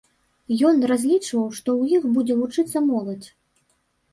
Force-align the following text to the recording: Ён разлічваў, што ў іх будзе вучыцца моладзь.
Ён 0.69 0.75
разлічваў, 0.91 1.45
што 1.57 1.69
ў 1.81 1.99
іх 1.99 2.09
будзе 2.15 2.33
вучыцца 2.41 2.77
моладзь. 2.89 3.29